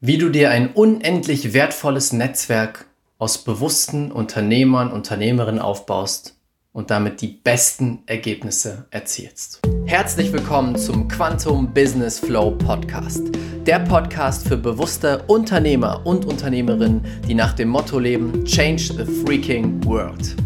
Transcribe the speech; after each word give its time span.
Wie 0.00 0.16
du 0.16 0.28
dir 0.28 0.52
ein 0.52 0.74
unendlich 0.74 1.54
wertvolles 1.54 2.12
Netzwerk 2.12 2.86
aus 3.18 3.38
bewussten 3.38 4.12
Unternehmern, 4.12 4.92
Unternehmerinnen 4.92 5.60
aufbaust 5.60 6.36
und 6.72 6.92
damit 6.92 7.20
die 7.20 7.26
besten 7.42 8.04
Ergebnisse 8.06 8.86
erzielst. 8.92 9.60
Herzlich 9.86 10.32
willkommen 10.32 10.76
zum 10.76 11.08
Quantum 11.08 11.74
Business 11.74 12.20
Flow 12.20 12.52
Podcast. 12.52 13.22
Der 13.66 13.80
Podcast 13.80 14.46
für 14.46 14.56
bewusste 14.56 15.24
Unternehmer 15.26 16.06
und 16.06 16.26
Unternehmerinnen, 16.26 17.04
die 17.26 17.34
nach 17.34 17.54
dem 17.54 17.70
Motto 17.70 17.98
leben, 17.98 18.44
Change 18.44 19.04
the 19.04 19.04
Freaking 19.04 19.84
World. 19.84 20.36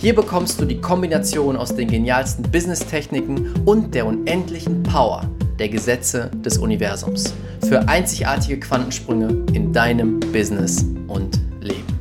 Hier 0.00 0.14
bekommst 0.14 0.60
du 0.60 0.66
die 0.66 0.82
Kombination 0.82 1.56
aus 1.56 1.74
den 1.74 1.88
genialsten 1.88 2.42
Business-Techniken 2.42 3.54
und 3.64 3.94
der 3.94 4.04
unendlichen 4.04 4.82
Power 4.82 5.22
der 5.58 5.68
Gesetze 5.68 6.30
des 6.44 6.58
Universums 6.58 7.34
für 7.68 7.88
einzigartige 7.88 8.60
Quantensprünge 8.60 9.44
in 9.52 9.72
deinem 9.72 10.20
Business 10.20 10.84
und 11.08 11.40
Leben. 11.60 11.98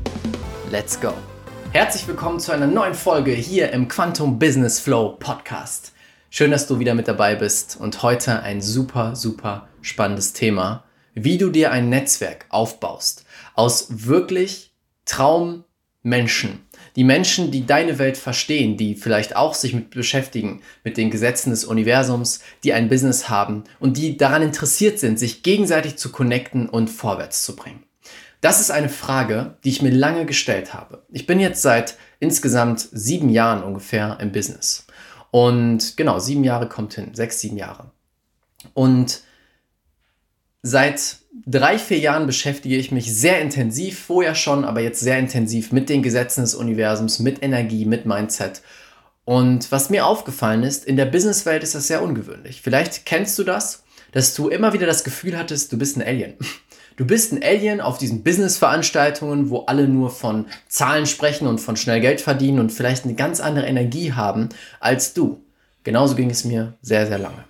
Let's 0.72 1.00
go! 1.00 1.14
Herzlich 1.72 2.08
willkommen 2.08 2.40
zu 2.40 2.52
einer 2.52 2.68
neuen 2.68 2.94
Folge 2.94 3.32
hier 3.32 3.72
im 3.72 3.88
Quantum 3.88 4.38
Business 4.38 4.80
Flow 4.80 5.18
Podcast. 5.20 5.94
Schön, 6.30 6.52
dass 6.52 6.68
du 6.68 6.80
wieder 6.80 6.94
mit 6.94 7.08
dabei 7.08 7.36
bist 7.36 7.78
und 7.80 8.04
heute 8.04 8.44
ein 8.44 8.62
super, 8.62 9.16
super 9.16 9.68
spannendes 9.82 10.34
Thema, 10.34 10.84
wie 11.16 11.40
du 11.40 11.50
dir 11.50 11.72
ein 11.72 11.90
Netzwerk 11.90 12.46
aufbaust 12.50 13.26
aus 13.56 13.88
wirklich 14.08 14.74
Traummenschen, 15.06 16.67
die 16.98 17.04
Menschen, 17.04 17.52
die 17.52 17.66
deine 17.66 18.00
Welt 18.00 18.18
verstehen, 18.18 18.76
die 18.76 18.96
vielleicht 18.96 19.36
auch 19.36 19.54
sich 19.54 19.74
mit 19.74 19.92
beschäftigen, 19.92 20.62
mit 20.84 20.98
den 20.98 21.12
Gesetzen 21.12 21.52
des 21.52 21.64
Universums, 21.64 22.42
die 22.64 22.74
ein 22.74 22.90
Business 22.90 23.30
haben 23.30 23.64
und 23.80 23.98
die 23.98 24.18
daran 24.18 24.42
interessiert 24.42 24.98
sind, 24.98 25.20
sich 25.20 25.44
gegenseitig 25.44 25.98
zu 25.98 26.12
connecten 26.12 26.68
und 26.68 26.90
vorwärts 26.90 27.44
zu 27.44 27.56
bringen. 27.56 27.84
Das 28.42 28.60
ist 28.60 28.72
eine 28.72 28.90
Frage, 28.90 29.58
die 29.64 29.70
ich 29.70 29.84
mir 29.84 29.92
lange 29.92 30.26
gestellt 30.26 30.74
habe. 30.74 31.04
Ich 31.12 31.28
bin 31.28 31.40
jetzt 31.40 31.62
seit 31.62 31.98
insgesamt 32.20 32.88
sieben 32.92 33.30
Jahren 33.30 33.64
ungefähr 33.64 34.18
im 34.20 34.32
Business. 34.32 34.88
Und 35.30 35.98
genau, 35.98 36.18
sieben 36.18 36.44
Jahre 36.44 36.68
kommt 36.68 36.96
hin, 36.96 37.14
sechs, 37.14 37.40
sieben 37.40 37.58
Jahre. 37.58 37.92
Und 38.74 39.22
seit 40.64 41.18
drei, 41.46 41.78
vier 41.78 42.00
Jahren 42.00 42.28
beschäftige 42.28 42.78
ich 42.78 42.92
mich 42.92 43.14
sehr 43.14 43.42
intensiv, 43.42 44.00
vorher 44.00 44.36
schon, 44.36 44.66
aber 44.66 44.82
jetzt 44.82 45.00
sehr 45.00 45.20
intensiv 45.20 45.72
mit 45.72 45.90
den 45.90 46.04
Gesetzen 46.04 46.42
des 46.42 46.56
Universums, 46.56 47.20
mit 47.20 47.44
Energie, 47.44 47.86
mit 47.86 48.06
Mindset. 48.06 48.62
Und 49.26 49.72
was 49.72 49.90
mir 49.90 50.06
aufgefallen 50.06 50.64
ist, 50.64 50.86
in 50.86 50.96
der 50.96 51.06
Businesswelt 51.06 51.62
ist 51.62 51.76
das 51.76 51.88
sehr 51.88 52.02
ungewöhnlich. 52.02 52.62
Vielleicht 52.62 53.06
kennst 53.06 53.38
du 53.38 53.44
das, 53.44 53.84
dass 54.14 54.34
du 54.34 54.48
immer 54.48 54.74
wieder 54.74 54.86
das 54.86 55.04
Gefühl 55.04 55.38
hattest, 55.38 55.72
du 55.72 55.78
bist 55.78 55.98
ein 55.98 56.04
Alien. 56.04 56.34
Du 56.96 57.06
bist 57.06 57.32
ein 57.32 57.44
Alien 57.44 57.80
auf 57.80 58.00
diesen 58.00 58.24
Business-Veranstaltungen, 58.24 59.52
wo 59.52 59.66
alle 59.66 59.88
nur 59.88 60.10
von 60.10 60.48
Zahlen 60.68 61.06
sprechen 61.06 61.46
und 61.46 61.60
von 61.60 61.78
schnell 61.78 62.02
Geld 62.02 62.22
verdienen 62.22 62.60
und 62.60 62.72
vielleicht 62.72 63.06
eine 63.06 63.14
ganz 63.14 63.40
andere 63.40 63.68
Energie 63.68 64.14
haben 64.14 64.50
als 64.80 65.14
du. 65.14 65.46
Genauso 65.84 66.16
ging 66.16 66.32
es 66.32 66.44
mir 66.44 66.74
sehr, 66.82 67.06
sehr 67.06 67.20
lange. 67.20 67.46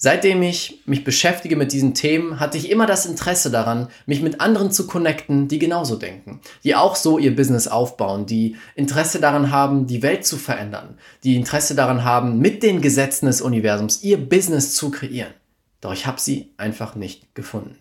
Seitdem 0.00 0.42
ich 0.42 0.80
mich 0.86 1.02
beschäftige 1.02 1.56
mit 1.56 1.72
diesen 1.72 1.92
Themen, 1.92 2.38
hatte 2.38 2.56
ich 2.56 2.70
immer 2.70 2.86
das 2.86 3.04
Interesse 3.04 3.50
daran, 3.50 3.88
mich 4.06 4.22
mit 4.22 4.40
anderen 4.40 4.70
zu 4.70 4.86
connecten, 4.86 5.48
die 5.48 5.58
genauso 5.58 5.96
denken, 5.96 6.40
die 6.62 6.76
auch 6.76 6.94
so 6.94 7.18
ihr 7.18 7.34
Business 7.34 7.66
aufbauen, 7.66 8.24
die 8.24 8.56
Interesse 8.76 9.20
daran 9.20 9.50
haben, 9.50 9.88
die 9.88 10.04
Welt 10.04 10.24
zu 10.24 10.36
verändern, 10.36 10.96
die 11.24 11.34
Interesse 11.34 11.74
daran 11.74 12.04
haben, 12.04 12.38
mit 12.38 12.62
den 12.62 12.80
Gesetzen 12.80 13.26
des 13.26 13.40
Universums 13.40 14.04
ihr 14.04 14.18
Business 14.18 14.76
zu 14.76 14.92
kreieren. 14.92 15.34
Doch 15.80 15.92
ich 15.92 16.06
habe 16.06 16.20
sie 16.20 16.52
einfach 16.58 16.94
nicht 16.94 17.34
gefunden. 17.34 17.76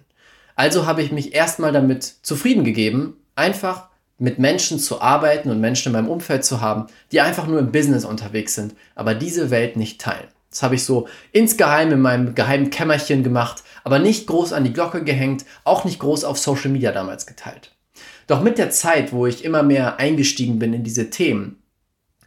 Also 0.56 0.88
habe 0.88 1.04
ich 1.04 1.12
mich 1.12 1.36
erstmal 1.36 1.72
damit 1.72 2.16
zufrieden 2.24 2.64
gegeben, 2.64 3.16
einfach 3.36 3.90
mit 4.18 4.40
Menschen 4.40 4.80
zu 4.80 5.02
arbeiten 5.02 5.52
und 5.52 5.62
Menschen 5.62 5.90
in 5.90 5.94
meinem 5.94 6.10
Umfeld 6.10 6.44
zu 6.44 6.62
haben, 6.62 6.88
die 7.12 7.22
einfach 7.22 7.46
nur 7.46 7.60
im 7.60 7.72
Business 7.72 8.06
unterwegs 8.06 8.56
sind, 8.56 8.74
aber 8.96 9.14
diese 9.14 9.52
Welt 9.52 9.78
nicht 9.78 10.02
teilen. 10.02 10.30
Das 10.50 10.64
habe 10.64 10.76
ich 10.76 10.84
so 10.84 11.08
insgeheim 11.32 11.92
in 11.92 12.02
meinem 12.02 12.36
geheimen 12.36 12.70
Kämmerchen 12.70 13.24
gemacht, 13.24 13.64
aber 13.84 14.00
nicht 14.00 14.28
groß 14.28 14.54
an 14.54 14.64
die 14.64 14.74
Glocke 14.74 15.04
gehängt, 15.04 15.46
auch 15.64 15.84
nicht 15.84 16.00
groß 16.00 16.24
auf 16.24 16.38
Social 16.40 16.72
Media 16.72 16.92
damals 16.92 17.26
geteilt. 17.28 17.76
Doch 18.28 18.42
mit 18.42 18.58
der 18.58 18.70
Zeit, 18.70 19.14
wo 19.14 19.26
ich 19.26 19.44
immer 19.44 19.64
mehr 19.64 20.00
eingestiegen 20.00 20.60
bin 20.60 20.74
in 20.74 20.84
diese 20.84 21.10
Themen, 21.10 21.62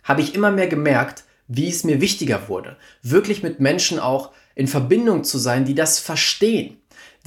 habe 0.03 0.23
ich 0.23 0.35
immer 0.35 0.51
mehr 0.51 0.67
gemerkt, 0.67 1.25
wie 1.47 1.69
es 1.69 1.85
mir 1.85 2.01
wichtiger 2.01 2.49
wurde, 2.49 2.77
wirklich 3.03 3.43
mit 3.43 3.61
Menschen 3.61 3.99
auch 3.99 4.31
in 4.55 4.69
Verbindung 4.69 5.25
zu 5.25 5.39
sein, 5.39 5.65
die 5.65 5.75
das 5.75 5.99
verstehen, 5.99 6.77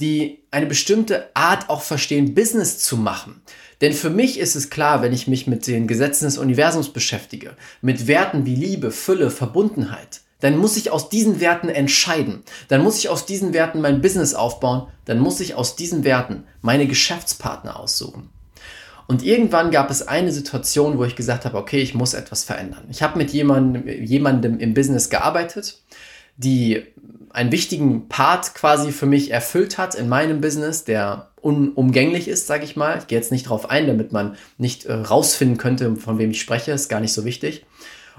die 0.00 0.44
eine 0.50 0.66
bestimmte 0.66 1.28
Art 1.34 1.68
auch 1.68 1.82
verstehen, 1.82 2.34
Business 2.34 2.78
zu 2.78 2.96
machen. 2.96 3.42
Denn 3.80 3.92
für 3.92 4.10
mich 4.10 4.38
ist 4.38 4.56
es 4.56 4.70
klar, 4.70 5.02
wenn 5.02 5.12
ich 5.12 5.28
mich 5.28 5.46
mit 5.46 5.66
den 5.66 5.86
Gesetzen 5.86 6.24
des 6.24 6.38
Universums 6.38 6.92
beschäftige, 6.92 7.56
mit 7.82 8.06
Werten 8.06 8.46
wie 8.46 8.54
Liebe, 8.54 8.90
Fülle, 8.90 9.30
Verbundenheit, 9.30 10.22
dann 10.44 10.58
muss 10.58 10.76
ich 10.76 10.90
aus 10.90 11.08
diesen 11.08 11.40
Werten 11.40 11.70
entscheiden. 11.70 12.42
Dann 12.68 12.82
muss 12.82 12.98
ich 12.98 13.08
aus 13.08 13.24
diesen 13.24 13.54
Werten 13.54 13.80
mein 13.80 14.02
Business 14.02 14.34
aufbauen. 14.34 14.88
Dann 15.06 15.18
muss 15.18 15.40
ich 15.40 15.54
aus 15.54 15.74
diesen 15.74 16.04
Werten 16.04 16.44
meine 16.60 16.86
Geschäftspartner 16.86 17.80
aussuchen. 17.80 18.28
Und 19.06 19.22
irgendwann 19.22 19.70
gab 19.70 19.90
es 19.90 20.06
eine 20.06 20.32
Situation, 20.32 20.98
wo 20.98 21.04
ich 21.04 21.16
gesagt 21.16 21.46
habe, 21.46 21.56
okay, 21.56 21.80
ich 21.80 21.94
muss 21.94 22.12
etwas 22.12 22.44
verändern. 22.44 22.84
Ich 22.90 23.02
habe 23.02 23.16
mit 23.16 23.30
jemandem, 23.30 23.88
jemandem 23.88 24.58
im 24.58 24.74
Business 24.74 25.08
gearbeitet, 25.08 25.78
die 26.36 26.82
einen 27.30 27.50
wichtigen 27.50 28.10
Part 28.10 28.54
quasi 28.54 28.92
für 28.92 29.06
mich 29.06 29.30
erfüllt 29.30 29.78
hat 29.78 29.94
in 29.94 30.10
meinem 30.10 30.42
Business, 30.42 30.84
der 30.84 31.30
unumgänglich 31.40 32.28
ist, 32.28 32.48
sage 32.48 32.64
ich 32.64 32.76
mal. 32.76 32.98
Ich 32.98 33.06
gehe 33.06 33.18
jetzt 33.18 33.32
nicht 33.32 33.46
darauf 33.46 33.70
ein, 33.70 33.86
damit 33.86 34.12
man 34.12 34.36
nicht 34.58 34.84
äh, 34.84 34.92
rausfinden 34.92 35.56
könnte, 35.56 35.96
von 35.96 36.18
wem 36.18 36.32
ich 36.32 36.40
spreche, 36.42 36.72
ist 36.72 36.90
gar 36.90 37.00
nicht 37.00 37.14
so 37.14 37.24
wichtig 37.24 37.64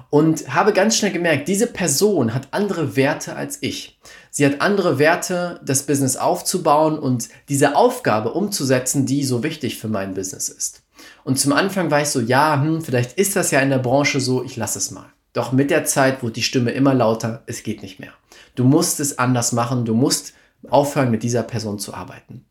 und 0.09 0.53
habe 0.53 0.73
ganz 0.73 0.97
schnell 0.97 1.11
gemerkt, 1.11 1.47
diese 1.47 1.67
Person 1.67 2.33
hat 2.33 2.49
andere 2.51 2.95
Werte 2.95 3.35
als 3.35 3.57
ich. 3.61 3.99
Sie 4.31 4.45
hat 4.45 4.61
andere 4.61 4.99
Werte, 4.99 5.59
das 5.63 5.83
Business 5.83 6.17
aufzubauen 6.17 6.99
und 6.99 7.29
diese 7.49 7.75
Aufgabe 7.75 8.33
umzusetzen, 8.33 9.05
die 9.05 9.23
so 9.23 9.43
wichtig 9.43 9.77
für 9.77 9.87
mein 9.87 10.13
Business 10.13 10.49
ist. 10.49 10.83
Und 11.23 11.39
zum 11.39 11.53
Anfang 11.53 11.91
war 11.91 12.01
ich 12.01 12.09
so, 12.09 12.19
ja, 12.21 12.61
hm, 12.61 12.81
vielleicht 12.81 13.13
ist 13.13 13.35
das 13.35 13.51
ja 13.51 13.59
in 13.59 13.69
der 13.69 13.79
Branche 13.79 14.19
so, 14.19 14.43
ich 14.43 14.55
lasse 14.55 14.79
es 14.79 14.91
mal. 14.91 15.07
Doch 15.33 15.51
mit 15.51 15.69
der 15.69 15.85
Zeit 15.85 16.23
wurde 16.23 16.33
die 16.33 16.43
Stimme 16.43 16.71
immer 16.71 16.93
lauter, 16.93 17.43
es 17.45 17.63
geht 17.63 17.81
nicht 17.81 17.99
mehr. 17.99 18.11
Du 18.55 18.63
musst 18.63 18.99
es 18.99 19.19
anders 19.19 19.51
machen, 19.51 19.83
du 19.83 19.93
musst 19.93 20.33
aufhören, 20.69 21.11
mit 21.11 21.23
dieser 21.23 21.43
Person 21.43 21.77
zu 21.77 21.93
arbeiten. 21.93 22.45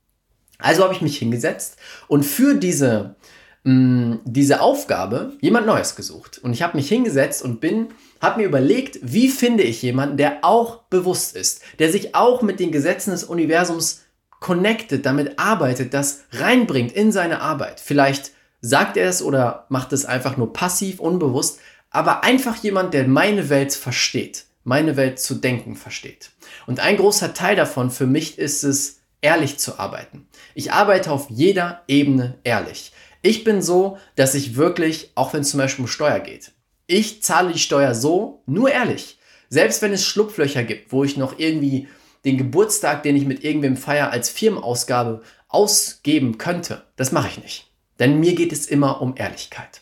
Also 0.58 0.84
habe 0.84 0.94
ich 0.94 1.00
mich 1.00 1.18
hingesetzt 1.18 1.76
und 2.08 2.24
für 2.24 2.54
diese 2.54 3.16
mh, 3.64 4.18
diese 4.24 4.60
Aufgabe 4.60 5.32
jemand 5.40 5.66
Neues 5.66 5.96
gesucht. 5.96 6.38
Und 6.38 6.52
ich 6.52 6.62
habe 6.62 6.76
mich 6.76 6.88
hingesetzt 6.88 7.42
und 7.42 7.60
bin, 7.60 7.88
habe 8.20 8.40
mir 8.40 8.46
überlegt, 8.46 8.98
wie 9.02 9.28
finde 9.28 9.64
ich 9.64 9.82
jemanden, 9.82 10.16
der 10.16 10.38
auch 10.42 10.84
bewusst 10.84 11.34
ist, 11.34 11.62
der 11.78 11.90
sich 11.90 12.14
auch 12.14 12.42
mit 12.42 12.60
den 12.60 12.70
Gesetzen 12.70 13.10
des 13.10 13.24
Universums 13.24 14.02
connected, 14.40 15.04
damit 15.06 15.38
arbeitet, 15.38 15.94
das 15.94 16.24
reinbringt 16.32 16.92
in 16.92 17.12
seine 17.12 17.40
Arbeit. 17.40 17.80
Vielleicht 17.80 18.32
sagt 18.60 18.96
er 18.96 19.08
es 19.08 19.22
oder 19.22 19.66
macht 19.68 19.92
es 19.92 20.04
einfach 20.04 20.36
nur 20.36 20.52
passiv, 20.52 21.00
unbewusst, 21.00 21.60
aber 21.90 22.24
einfach 22.24 22.56
jemand, 22.56 22.92
der 22.92 23.06
meine 23.06 23.48
Welt 23.48 23.72
versteht, 23.72 24.44
meine 24.64 24.96
Welt 24.96 25.18
zu 25.18 25.34
denken 25.34 25.76
versteht. 25.76 26.30
Und 26.66 26.80
ein 26.80 26.96
großer 26.96 27.34
Teil 27.34 27.56
davon 27.56 27.90
für 27.90 28.06
mich 28.06 28.38
ist 28.38 28.64
es, 28.64 29.00
ehrlich 29.24 29.58
zu 29.58 29.78
arbeiten. 29.78 30.28
Ich 30.54 30.72
arbeite 30.72 31.10
auf 31.10 31.30
jeder 31.30 31.82
Ebene 31.88 32.38
ehrlich. 32.44 32.92
Ich 33.26 33.42
bin 33.42 33.62
so, 33.62 33.96
dass 34.16 34.34
ich 34.34 34.54
wirklich, 34.54 35.10
auch 35.14 35.32
wenn 35.32 35.40
es 35.40 35.48
zum 35.48 35.56
Beispiel 35.56 35.84
um 35.84 35.88
Steuer 35.88 36.20
geht, 36.20 36.52
ich 36.86 37.22
zahle 37.22 37.54
die 37.54 37.58
Steuer 37.58 37.94
so, 37.94 38.42
nur 38.44 38.70
ehrlich. 38.70 39.18
Selbst 39.48 39.80
wenn 39.80 39.94
es 39.94 40.04
Schlupflöcher 40.04 40.62
gibt, 40.62 40.92
wo 40.92 41.04
ich 41.04 41.16
noch 41.16 41.38
irgendwie 41.38 41.88
den 42.26 42.36
Geburtstag, 42.36 43.02
den 43.02 43.16
ich 43.16 43.24
mit 43.24 43.42
irgendwem 43.42 43.78
feier, 43.78 44.10
als 44.10 44.28
Firmenausgabe 44.28 45.22
ausgeben 45.48 46.36
könnte, 46.36 46.82
das 46.96 47.12
mache 47.12 47.28
ich 47.28 47.42
nicht. 47.42 47.70
Denn 47.98 48.20
mir 48.20 48.34
geht 48.34 48.52
es 48.52 48.66
immer 48.66 49.00
um 49.00 49.14
Ehrlichkeit. 49.16 49.80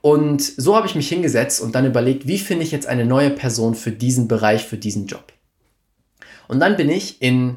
Und 0.00 0.40
so 0.40 0.76
habe 0.76 0.86
ich 0.86 0.94
mich 0.94 1.08
hingesetzt 1.08 1.60
und 1.60 1.74
dann 1.74 1.84
überlegt, 1.84 2.28
wie 2.28 2.38
finde 2.38 2.62
ich 2.62 2.70
jetzt 2.70 2.86
eine 2.86 3.04
neue 3.04 3.30
Person 3.30 3.74
für 3.74 3.90
diesen 3.90 4.28
Bereich, 4.28 4.62
für 4.62 4.78
diesen 4.78 5.08
Job. 5.08 5.32
Und 6.46 6.60
dann 6.60 6.76
bin 6.76 6.90
ich 6.90 7.20
in 7.20 7.56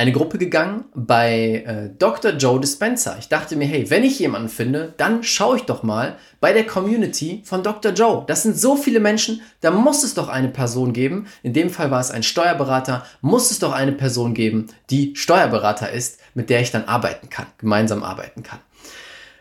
eine 0.00 0.12
Gruppe 0.12 0.38
gegangen 0.38 0.86
bei 0.94 1.62
äh, 1.66 1.90
Dr. 1.98 2.30
Joe 2.32 2.58
Dispenza. 2.58 3.16
Ich 3.18 3.28
dachte 3.28 3.54
mir, 3.54 3.66
hey, 3.66 3.90
wenn 3.90 4.02
ich 4.02 4.18
jemanden 4.18 4.48
finde, 4.48 4.94
dann 4.96 5.22
schaue 5.22 5.58
ich 5.58 5.64
doch 5.64 5.82
mal 5.82 6.16
bei 6.40 6.54
der 6.54 6.64
Community 6.64 7.42
von 7.44 7.62
Dr. 7.62 7.92
Joe. 7.92 8.24
Das 8.26 8.42
sind 8.42 8.58
so 8.58 8.76
viele 8.76 8.98
Menschen, 8.98 9.42
da 9.60 9.70
muss 9.70 10.02
es 10.02 10.14
doch 10.14 10.28
eine 10.28 10.48
Person 10.48 10.94
geben. 10.94 11.26
In 11.42 11.52
dem 11.52 11.68
Fall 11.68 11.90
war 11.90 12.00
es 12.00 12.10
ein 12.10 12.22
Steuerberater, 12.22 13.04
muss 13.20 13.50
es 13.50 13.58
doch 13.58 13.72
eine 13.74 13.92
Person 13.92 14.32
geben, 14.32 14.68
die 14.88 15.14
Steuerberater 15.16 15.92
ist, 15.92 16.18
mit 16.32 16.48
der 16.48 16.62
ich 16.62 16.70
dann 16.70 16.86
arbeiten 16.86 17.28
kann, 17.28 17.48
gemeinsam 17.58 18.02
arbeiten 18.02 18.42
kann. 18.42 18.60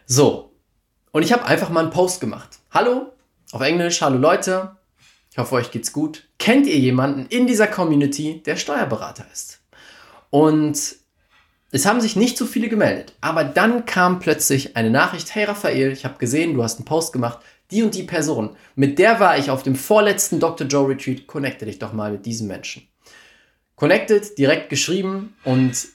So, 0.08 0.52
und 1.12 1.24
ich 1.24 1.32
habe 1.32 1.46
einfach 1.46 1.70
mal 1.70 1.86
einen 1.86 1.90
Post 1.90 2.20
gemacht. 2.20 2.60
Hallo, 2.72 3.14
auf 3.54 3.62
Englisch, 3.62 4.02
hallo 4.02 4.18
Leute, 4.18 4.76
ich 5.32 5.38
hoffe, 5.38 5.56
euch 5.56 5.72
geht's 5.72 5.94
gut. 5.94 6.28
Kennt 6.38 6.68
ihr 6.68 6.78
jemanden 6.78 7.28
in 7.28 7.48
dieser 7.48 7.68
Community, 7.68 8.44
der 8.46 8.58
Steuerberater 8.58 9.26
ist? 9.32 9.59
Und 10.30 10.98
Es 11.72 11.86
haben 11.86 12.02
sich 12.02 12.16
nicht 12.16 12.36
so 12.38 12.48
viele 12.48 12.68
gemeldet, 12.68 13.14
aber 13.22 13.44
dann 13.44 13.86
kam 13.86 14.20
plötzlich 14.20 14.76
eine 14.76 14.90
Nachricht, 14.90 15.36
hey 15.36 15.44
Raphael, 15.44 15.92
ich 15.92 16.04
habe 16.04 16.18
gesehen, 16.18 16.56
du 16.56 16.64
hast 16.64 16.78
einen 16.78 16.86
Post 16.86 17.14
gemacht, 17.14 17.40
die 17.70 17.84
und 17.84 17.94
die 17.94 18.04
Person, 18.04 18.56
mit 18.76 18.98
der 18.98 19.20
war 19.20 19.38
ich 19.38 19.52
auf 19.52 19.62
dem 19.62 19.76
vorletzten 19.76 20.40
Dr. 20.40 20.66
Joe 20.66 20.90
Retreat, 20.90 21.28
connecte 21.28 21.66
dich 21.66 21.78
doch 21.78 21.94
mal 21.94 22.12
mit 22.12 22.26
diesem 22.26 22.48
Menschen. 22.48 22.88
Connected, 23.76 24.36
direkt 24.40 24.70
geschrieben 24.70 25.36
und 25.44 25.88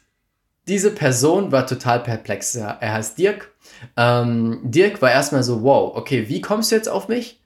diese 0.69 0.92
Person 0.92 1.50
war 1.50 1.66
total 1.66 2.00
perplex. 2.00 2.54
Er 2.54 2.81
heißt 2.81 3.19
Dirk. 3.19 3.52
Ähm, 3.96 4.60
Dirk 4.62 5.02
war 5.02 5.10
erstmal 5.10 5.42
so, 5.42 5.62
wow, 5.62 5.94
okay, 5.96 6.28
wie 6.28 6.40
kommst 6.40 6.70
du 6.70 6.76
jetzt 6.76 6.88
auf 6.88 7.08
mich? 7.08 7.40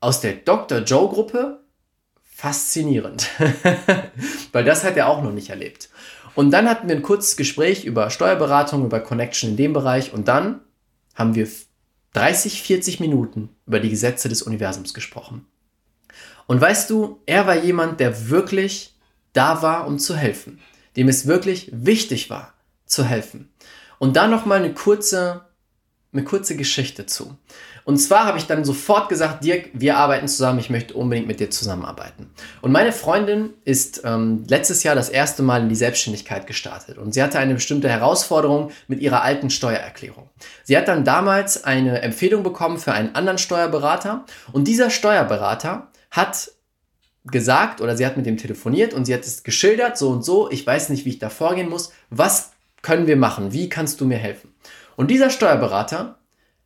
Aus 0.00 0.20
der 0.20 0.34
Dr. 0.34 0.78
Joe 0.78 1.08
Gruppe? 1.08 1.60
Faszinierend. 2.22 3.28
Weil 4.52 4.64
das 4.64 4.84
hat 4.84 4.96
er 4.96 5.08
auch 5.08 5.22
noch 5.22 5.32
nicht 5.32 5.50
erlebt. 5.50 5.90
Und 6.34 6.50
dann 6.50 6.68
hatten 6.68 6.88
wir 6.88 6.96
ein 6.96 7.02
kurzes 7.02 7.36
Gespräch 7.36 7.84
über 7.84 8.10
Steuerberatung, 8.10 8.84
über 8.84 9.00
Connection 9.00 9.50
in 9.50 9.56
dem 9.56 9.72
Bereich 9.72 10.12
und 10.12 10.28
dann 10.28 10.60
haben 11.14 11.34
wir 11.34 11.48
30, 12.14 12.62
40 12.62 13.00
Minuten 13.00 13.50
über 13.66 13.80
die 13.80 13.90
Gesetze 13.90 14.28
des 14.28 14.42
Universums 14.42 14.94
gesprochen. 14.94 15.46
Und 16.46 16.60
weißt 16.60 16.90
du, 16.90 17.20
er 17.26 17.46
war 17.46 17.56
jemand, 17.56 18.00
der 18.00 18.28
wirklich 18.28 18.94
da 19.32 19.62
war, 19.62 19.86
um 19.86 19.98
zu 19.98 20.16
helfen, 20.16 20.60
dem 20.96 21.08
es 21.08 21.26
wirklich 21.26 21.70
wichtig 21.72 22.28
war, 22.30 22.54
zu 22.84 23.04
helfen. 23.04 23.50
Und 23.98 24.16
da 24.16 24.26
noch 24.26 24.44
mal 24.44 24.58
eine 24.58 24.74
kurze, 24.74 25.46
eine 26.12 26.24
kurze 26.24 26.56
Geschichte 26.56 27.06
zu. 27.06 27.36
Und 27.84 27.98
zwar 27.98 28.26
habe 28.26 28.38
ich 28.38 28.46
dann 28.46 28.64
sofort 28.64 29.08
gesagt, 29.08 29.44
Dirk, 29.44 29.70
wir 29.72 29.96
arbeiten 29.96 30.28
zusammen, 30.28 30.58
ich 30.58 30.70
möchte 30.70 30.94
unbedingt 30.94 31.26
mit 31.26 31.40
dir 31.40 31.50
zusammenarbeiten. 31.50 32.30
Und 32.60 32.72
meine 32.72 32.92
Freundin 32.92 33.50
ist 33.64 34.02
ähm, 34.04 34.44
letztes 34.48 34.82
Jahr 34.82 34.94
das 34.94 35.08
erste 35.08 35.42
Mal 35.42 35.62
in 35.62 35.68
die 35.68 35.74
Selbstständigkeit 35.74 36.46
gestartet 36.46 36.98
und 36.98 37.12
sie 37.12 37.22
hatte 37.22 37.38
eine 37.38 37.54
bestimmte 37.54 37.88
Herausforderung 37.88 38.70
mit 38.88 39.00
ihrer 39.00 39.22
alten 39.22 39.50
Steuererklärung. 39.50 40.30
Sie 40.64 40.76
hat 40.76 40.88
dann 40.88 41.04
damals 41.04 41.64
eine 41.64 42.02
Empfehlung 42.02 42.42
bekommen 42.42 42.78
für 42.78 42.92
einen 42.92 43.14
anderen 43.14 43.38
Steuerberater 43.38 44.24
und 44.52 44.68
dieser 44.68 44.90
Steuerberater 44.90 45.88
hat 46.10 46.52
gesagt 47.24 47.80
oder 47.80 47.96
sie 47.96 48.04
hat 48.04 48.16
mit 48.16 48.26
dem 48.26 48.36
telefoniert 48.36 48.94
und 48.94 49.04
sie 49.04 49.14
hat 49.14 49.24
es 49.24 49.42
geschildert, 49.42 49.96
so 49.96 50.10
und 50.10 50.24
so, 50.24 50.50
ich 50.50 50.66
weiß 50.66 50.88
nicht, 50.88 51.04
wie 51.04 51.10
ich 51.10 51.18
da 51.18 51.30
vorgehen 51.30 51.68
muss, 51.68 51.92
was 52.10 52.52
können 52.82 53.06
wir 53.06 53.16
machen, 53.16 53.52
wie 53.52 53.68
kannst 53.68 54.00
du 54.00 54.04
mir 54.04 54.18
helfen? 54.18 54.52
Und 54.96 55.10
dieser 55.10 55.30
Steuerberater 55.30 56.18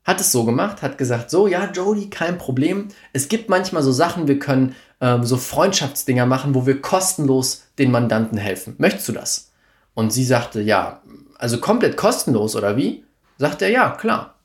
hat 0.07 0.21
es 0.21 0.31
so 0.31 0.45
gemacht, 0.45 0.83
hat 0.83 0.99
gesagt, 0.99 1.31
so, 1.31 1.49
ja, 1.49 1.69
Jody, 1.73 2.09
kein 2.09 2.39
Problem. 2.39 2.89
Es 3.13 3.29
gibt 3.29 3.49
manchmal 3.49 3.83
so 3.83 3.91
Sachen, 3.91 4.29
wir 4.29 4.39
können 4.39 4.77
ähm, 5.01 5.25
so 5.25 5.37
Freundschaftsdinger 5.37 6.27
machen, 6.27 6.55
wo 6.55 6.65
wir 6.65 6.81
kostenlos 6.81 7.65
den 7.79 7.91
Mandanten 7.91 8.39
helfen. 8.39 8.77
Möchtest 8.79 9.09
du 9.09 9.13
das? 9.13 9.51
Und 9.95 10.13
sie 10.13 10.25
sagte, 10.25 10.61
ja, 10.61 11.03
also 11.39 11.59
komplett 11.59 11.97
kostenlos 11.97 12.55
oder 12.55 12.77
wie? 12.77 13.05
Sagt 13.39 13.63
er, 13.63 13.69
ja, 13.69 13.91
klar. 13.91 14.37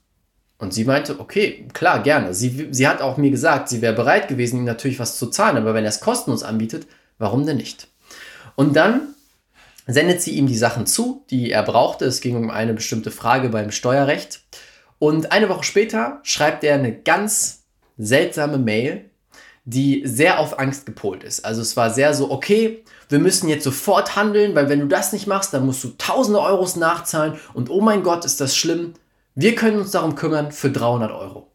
Und 0.58 0.74
sie 0.74 0.84
meinte, 0.84 1.20
okay, 1.20 1.68
klar, 1.74 2.02
gerne. 2.02 2.34
Sie, 2.34 2.70
sie 2.72 2.88
hat 2.88 3.02
auch 3.02 3.18
mir 3.18 3.32
gesagt, 3.32 3.70
sie 3.70 3.82
wäre 3.82 3.94
bereit 3.94 4.28
gewesen, 4.28 4.58
ihm 4.58 4.66
natürlich 4.66 5.00
was 5.00 5.18
zu 5.18 5.28
zahlen, 5.28 5.58
aber 5.58 5.74
wenn 5.74 5.84
er 5.84 5.90
es 5.90 6.02
kostenlos 6.02 6.44
anbietet, 6.44 6.88
warum 7.20 7.46
denn 7.46 7.58
nicht? 7.58 7.88
Und 8.56 8.76
dann 8.76 9.14
sendet 9.88 10.22
sie 10.22 10.32
ihm 10.32 10.48
die 10.48 10.58
Sachen 10.58 10.86
zu, 10.88 11.26
die 11.30 11.52
er 11.52 11.64
brauchte. 11.64 12.06
Es 12.06 12.22
ging 12.22 12.36
um 12.36 12.50
eine 12.50 12.74
bestimmte 12.74 13.12
Frage 13.12 13.50
beim 13.50 13.72
Steuerrecht. 13.72 14.42
Und 15.02 15.32
eine 15.32 15.50
Woche 15.50 15.64
später 15.64 16.20
schreibt 16.22 16.64
er 16.64 16.76
eine 16.76 16.96
ganz 16.96 17.64
seltsame 17.98 18.60
Mail, 18.60 19.10
die 19.66 20.04
sehr 20.06 20.38
auf 20.38 20.60
Angst 20.60 20.86
gepolt 20.86 21.24
ist. 21.24 21.44
Also 21.44 21.64
es 21.64 21.76
war 21.76 21.90
sehr 21.90 22.14
so, 22.14 22.30
okay, 22.30 22.84
wir 23.10 23.18
müssen 23.18 23.50
jetzt 23.50 23.64
sofort 23.64 24.16
handeln, 24.16 24.54
weil 24.54 24.70
wenn 24.70 24.80
du 24.80 24.88
das 24.88 25.12
nicht 25.12 25.26
machst, 25.26 25.56
dann 25.56 25.66
musst 25.66 25.84
du 25.84 25.90
tausende 25.98 26.40
Euros 26.40 26.76
nachzahlen 26.76 27.40
und 27.56 27.72
oh 27.72 27.82
mein 27.82 28.04
Gott, 28.04 28.26
ist 28.26 28.40
das 28.42 28.56
schlimm. 28.56 28.94
Wir 29.34 29.56
können 29.56 29.80
uns 29.80 29.90
darum 29.90 30.14
kümmern 30.14 30.52
für 30.52 30.70
300 30.70 31.12
Euro. 31.12 31.48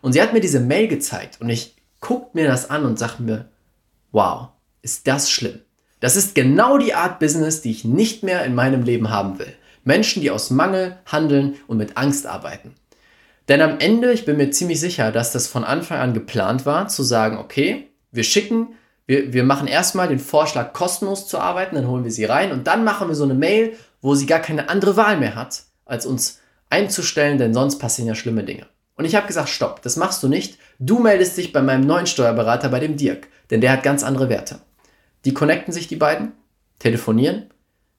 Und 0.00 0.12
sie 0.12 0.20
hat 0.20 0.32
mir 0.32 0.40
diese 0.40 0.58
Mail 0.58 0.88
gezeigt 0.88 1.40
und 1.40 1.48
ich 1.48 1.76
gucke 2.00 2.30
mir 2.32 2.48
das 2.48 2.70
an 2.70 2.84
und 2.84 2.98
sage 2.98 3.22
mir, 3.22 3.50
wow, 4.10 4.48
ist 4.82 5.06
das 5.06 5.30
schlimm. 5.30 5.60
Das 6.00 6.16
ist 6.16 6.34
genau 6.34 6.76
die 6.76 6.94
Art 6.94 7.20
Business, 7.20 7.62
die 7.62 7.70
ich 7.70 7.84
nicht 7.84 8.24
mehr 8.24 8.44
in 8.44 8.56
meinem 8.56 8.82
Leben 8.82 9.10
haben 9.10 9.38
will. 9.38 9.54
Menschen, 9.84 10.22
die 10.22 10.30
aus 10.30 10.50
Mangel 10.50 10.98
handeln 11.06 11.56
und 11.66 11.78
mit 11.78 11.96
Angst 11.96 12.26
arbeiten. 12.26 12.74
Denn 13.48 13.60
am 13.60 13.78
Ende, 13.80 14.12
ich 14.12 14.24
bin 14.24 14.36
mir 14.36 14.50
ziemlich 14.50 14.80
sicher, 14.80 15.10
dass 15.10 15.32
das 15.32 15.48
von 15.48 15.64
Anfang 15.64 15.98
an 15.98 16.14
geplant 16.14 16.64
war, 16.64 16.88
zu 16.88 17.02
sagen, 17.02 17.38
okay, 17.38 17.88
wir 18.12 18.24
schicken, 18.24 18.74
wir, 19.06 19.32
wir 19.32 19.44
machen 19.44 19.66
erstmal 19.66 20.08
den 20.08 20.20
Vorschlag, 20.20 20.72
kostenlos 20.72 21.26
zu 21.26 21.38
arbeiten, 21.38 21.74
dann 21.74 21.88
holen 21.88 22.04
wir 22.04 22.12
sie 22.12 22.24
rein 22.24 22.52
und 22.52 22.66
dann 22.66 22.84
machen 22.84 23.08
wir 23.08 23.14
so 23.14 23.24
eine 23.24 23.34
Mail, 23.34 23.76
wo 24.00 24.14
sie 24.14 24.26
gar 24.26 24.38
keine 24.38 24.68
andere 24.68 24.96
Wahl 24.96 25.18
mehr 25.18 25.34
hat, 25.34 25.64
als 25.84 26.06
uns 26.06 26.38
einzustellen, 26.70 27.38
denn 27.38 27.52
sonst 27.52 27.78
passieren 27.78 28.08
ja 28.08 28.14
schlimme 28.14 28.44
Dinge. 28.44 28.66
Und 28.96 29.04
ich 29.04 29.16
habe 29.16 29.26
gesagt, 29.26 29.48
stopp, 29.48 29.82
das 29.82 29.96
machst 29.96 30.22
du 30.22 30.28
nicht. 30.28 30.58
Du 30.78 31.00
meldest 31.00 31.36
dich 31.36 31.52
bei 31.52 31.62
meinem 31.62 31.86
neuen 31.86 32.06
Steuerberater, 32.06 32.68
bei 32.68 32.78
dem 32.78 32.96
Dirk, 32.96 33.26
denn 33.50 33.60
der 33.60 33.72
hat 33.72 33.82
ganz 33.82 34.04
andere 34.04 34.28
Werte. 34.28 34.60
Die 35.24 35.34
connecten 35.34 35.72
sich, 35.72 35.88
die 35.88 35.96
beiden, 35.96 36.32
telefonieren 36.78 37.46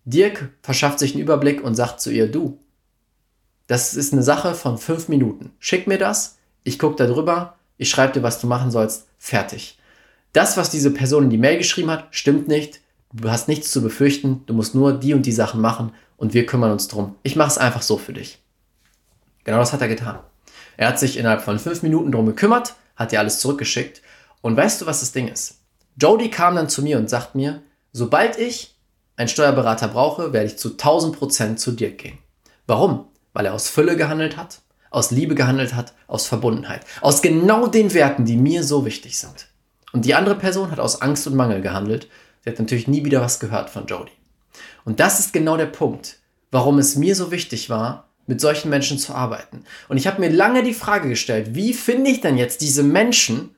Dirk 0.06 0.50
verschafft 0.62 1.00
sich 1.00 1.14
einen 1.14 1.24
Überblick 1.24 1.64
und 1.64 1.76
sagt 1.76 2.02
zu 2.02 2.12
ihr, 2.12 2.30
du, 2.30 2.60
das 3.68 3.94
ist 3.94 4.14
eine 4.14 4.24
Sache 4.24 4.56
von 4.56 4.78
fünf 4.78 5.08
Minuten. 5.08 5.52
Schick 5.60 5.88
mir 5.88 5.98
das, 5.98 6.38
ich 6.64 6.78
gucke 6.78 6.96
da 6.96 7.08
drüber, 7.08 7.56
ich 7.78 7.90
schreibe 7.90 8.14
dir, 8.14 8.24
was 8.24 8.40
du 8.40 8.48
machen 8.48 8.72
sollst, 8.72 9.08
fertig. 9.18 9.78
Das, 10.34 10.58
was 10.58 10.70
diese 10.70 10.92
Person 10.92 11.26
in 11.26 11.30
die 11.30 11.38
Mail 11.38 11.58
geschrieben 11.58 11.92
hat, 11.92 12.08
stimmt 12.12 12.48
nicht. 12.48 12.82
Du 13.14 13.30
hast 13.30 13.48
nichts 13.48 13.72
zu 13.72 13.82
befürchten, 13.82 14.44
du 14.48 14.54
musst 14.54 14.74
nur 14.74 14.94
die 14.94 15.14
und 15.14 15.26
die 15.26 15.32
Sachen 15.32 15.62
machen 15.62 15.92
und 16.18 16.34
wir 16.34 16.46
kümmern 16.46 16.72
uns 16.72 16.88
drum. 16.88 17.16
Ich 17.24 17.36
mache 17.36 17.50
es 17.50 17.58
einfach 17.58 17.84
so 17.84 17.98
für 17.98 18.14
dich. 18.14 18.40
Genau 19.44 19.60
das 19.60 19.74
hat 19.74 19.82
er 19.82 19.88
getan. 19.88 20.20
Er 20.78 20.88
hat 20.88 21.00
sich 21.00 21.18
innerhalb 21.18 21.42
von 21.42 21.60
fünf 21.60 21.84
Minuten 21.84 22.12
drum 22.12 22.26
gekümmert, 22.26 22.76
hat 22.96 23.12
dir 23.12 23.20
alles 23.20 23.40
zurückgeschickt. 23.40 24.02
Und 24.42 24.58
weißt 24.58 24.82
du, 24.82 24.86
was 24.86 25.02
das 25.02 25.12
Ding 25.12 25.28
ist? 25.28 25.60
Jody 26.02 26.30
kam 26.30 26.56
dann 26.56 26.70
zu 26.70 26.82
mir 26.82 26.98
und 26.98 27.10
sagt 27.10 27.36
mir, 27.36 27.62
sobald 27.92 28.38
ich 28.40 28.76
einen 29.16 29.30
Steuerberater 29.30 29.88
brauche, 29.88 30.34
werde 30.34 30.48
ich 30.48 30.58
zu 30.58 30.72
1000 30.72 31.18
Prozent 31.18 31.60
zu 31.60 31.72
Dirk 31.72 32.00
gehen. 32.00 32.18
Warum? 32.68 33.06
Weil 33.34 33.46
er 33.46 33.54
aus 33.54 33.70
Fülle 33.70 33.96
gehandelt 33.96 34.38
hat, 34.38 34.62
aus 34.90 35.12
Liebe 35.12 35.36
gehandelt 35.36 35.76
hat, 35.76 35.94
aus 36.08 36.28
Verbundenheit, 36.28 36.82
aus 37.02 37.22
genau 37.22 37.68
den 37.68 37.94
Werten, 37.94 38.26
die 38.26 38.38
mir 38.38 38.64
so 38.64 38.86
wichtig 38.86 39.18
sind. 39.18 39.48
Und 39.92 40.06
die 40.06 40.16
andere 40.16 40.36
Person 40.36 40.72
hat 40.72 40.80
aus 40.80 41.02
Angst 41.02 41.28
und 41.28 41.36
Mangel 41.36 41.62
gehandelt. 41.62 42.08
Sie 42.44 42.50
hat 42.50 42.60
natürlich 42.60 42.88
nie 42.88 43.06
wieder 43.06 43.22
was 43.22 43.40
gehört 43.40 43.70
von 43.70 43.86
Jody. 43.86 44.12
Und 44.86 45.00
das 45.00 45.20
ist 45.20 45.34
genau 45.34 45.58
der 45.58 45.68
Punkt, 45.68 46.18
warum 46.52 46.80
es 46.80 46.96
mir 46.96 47.16
so 47.16 47.32
wichtig 47.32 47.70
war, 47.70 48.10
mit 48.26 48.42
solchen 48.42 48.70
Menschen 48.70 48.98
zu 48.98 49.14
arbeiten. 49.14 49.64
Und 49.90 49.98
ich 49.98 50.08
habe 50.08 50.22
mir 50.22 50.30
lange 50.30 50.64
die 50.64 50.74
Frage 50.74 51.10
gestellt, 51.10 51.56
wie 51.56 51.74
finde 51.74 52.10
ich 52.10 52.22
denn 52.22 52.38
jetzt 52.38 52.62
diese 52.62 52.84
Menschen, 52.84 53.56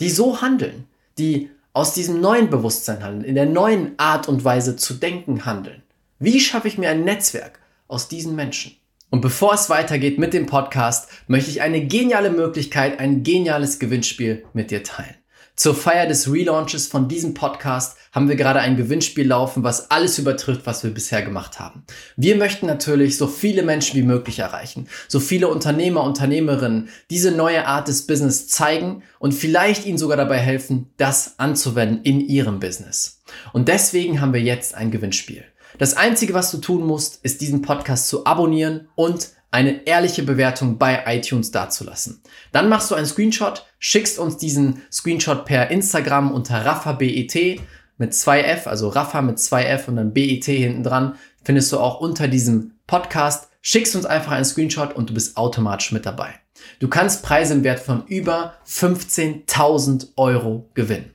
die 0.00 0.10
so 0.10 0.40
handeln, 0.40 0.86
die 1.18 1.50
aus 1.72 1.94
diesem 1.94 2.20
neuen 2.20 2.50
Bewusstsein 2.50 3.02
handeln, 3.02 3.24
in 3.24 3.34
der 3.34 3.46
neuen 3.46 3.92
Art 3.98 4.28
und 4.28 4.44
Weise 4.44 4.76
zu 4.76 4.94
denken 4.94 5.44
handeln? 5.44 5.82
Wie 6.18 6.40
schaffe 6.40 6.68
ich 6.68 6.78
mir 6.78 6.90
ein 6.90 7.04
Netzwerk 7.04 7.58
aus 7.88 8.08
diesen 8.08 8.36
Menschen? 8.36 8.76
Und 9.10 9.20
bevor 9.20 9.54
es 9.54 9.68
weitergeht 9.68 10.18
mit 10.18 10.32
dem 10.32 10.46
Podcast, 10.46 11.08
möchte 11.26 11.50
ich 11.50 11.60
eine 11.60 11.86
geniale 11.86 12.30
Möglichkeit, 12.30 12.98
ein 12.98 13.22
geniales 13.22 13.78
Gewinnspiel 13.78 14.44
mit 14.54 14.70
dir 14.70 14.82
teilen. 14.82 15.16
Zur 15.62 15.76
Feier 15.76 16.08
des 16.08 16.28
Relaunches 16.28 16.88
von 16.88 17.06
diesem 17.06 17.34
Podcast 17.34 17.96
haben 18.10 18.28
wir 18.28 18.34
gerade 18.34 18.58
ein 18.58 18.76
Gewinnspiel 18.76 19.28
laufen, 19.28 19.62
was 19.62 19.92
alles 19.92 20.18
übertrifft, 20.18 20.62
was 20.66 20.82
wir 20.82 20.90
bisher 20.90 21.22
gemacht 21.22 21.60
haben. 21.60 21.84
Wir 22.16 22.34
möchten 22.34 22.66
natürlich 22.66 23.16
so 23.16 23.28
viele 23.28 23.62
Menschen 23.62 23.96
wie 23.96 24.02
möglich 24.02 24.40
erreichen, 24.40 24.88
so 25.06 25.20
viele 25.20 25.46
Unternehmer, 25.46 26.02
Unternehmerinnen 26.02 26.88
diese 27.10 27.30
neue 27.30 27.64
Art 27.68 27.86
des 27.86 28.08
Business 28.08 28.48
zeigen 28.48 29.04
und 29.20 29.34
vielleicht 29.34 29.86
ihnen 29.86 29.98
sogar 29.98 30.16
dabei 30.16 30.38
helfen, 30.38 30.90
das 30.96 31.38
anzuwenden 31.38 32.02
in 32.02 32.18
ihrem 32.18 32.58
Business. 32.58 33.22
Und 33.52 33.68
deswegen 33.68 34.20
haben 34.20 34.32
wir 34.32 34.42
jetzt 34.42 34.74
ein 34.74 34.90
Gewinnspiel. 34.90 35.44
Das 35.78 35.96
Einzige, 35.96 36.34
was 36.34 36.50
du 36.50 36.58
tun 36.58 36.84
musst, 36.84 37.24
ist 37.24 37.40
diesen 37.40 37.62
Podcast 37.62 38.08
zu 38.08 38.26
abonnieren 38.26 38.88
und 38.96 39.28
eine 39.52 39.86
ehrliche 39.86 40.22
Bewertung 40.22 40.78
bei 40.78 41.04
iTunes 41.06 41.52
dazulassen. 41.52 42.22
Dann 42.50 42.68
machst 42.68 42.90
du 42.90 42.94
einen 42.94 43.06
Screenshot, 43.06 43.66
schickst 43.78 44.18
uns 44.18 44.38
diesen 44.38 44.82
Screenshot 44.90 45.44
per 45.44 45.70
Instagram 45.70 46.32
unter 46.32 46.64
RaffaBET 46.64 47.60
mit 47.98 48.12
2F, 48.14 48.66
also 48.66 48.88
Raffa 48.88 49.22
mit 49.22 49.38
2F 49.38 49.86
und 49.88 49.96
dann 49.96 50.12
BET 50.12 50.44
hinten 50.44 50.82
dran, 50.82 51.16
findest 51.44 51.70
du 51.70 51.78
auch 51.78 52.00
unter 52.00 52.26
diesem 52.26 52.72
Podcast. 52.86 53.48
Schickst 53.60 53.94
uns 53.94 54.06
einfach 54.06 54.32
einen 54.32 54.44
Screenshot 54.44 54.94
und 54.94 55.10
du 55.10 55.14
bist 55.14 55.36
automatisch 55.36 55.92
mit 55.92 56.06
dabei. 56.06 56.34
Du 56.80 56.88
kannst 56.88 57.22
Preise 57.22 57.54
im 57.54 57.62
Wert 57.62 57.80
von 57.80 58.06
über 58.06 58.54
15.000 58.66 60.08
Euro 60.16 60.68
gewinnen. 60.74 61.12